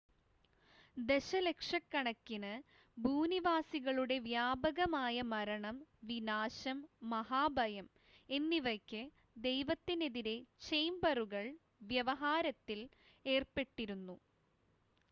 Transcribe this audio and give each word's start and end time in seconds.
"ദശലക്ഷക്കണക്കിന് 0.97 2.53
"ഭൂനിവാസികളുടെ 2.97 4.17
വ്യാപകമായ 4.23 5.17
മരണം 5.33 5.77
വിനാശം 6.03 6.79
മഹാഭയം" 7.11 7.87
എന്നിവയ്ക്ക് 8.29 9.03
ദൈവത്തിനെതിരെ 9.45 10.37
ചേംബറുകൾ 10.67 11.45
വ്യവഹാരത്തിൽ 11.87 12.81
ഏർപ്പെട്ടിരുന്നു. 13.25 14.17